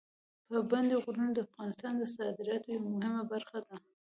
[0.47, 3.75] پابندي غرونه د افغانستان د صادراتو یوه مهمه برخه ده.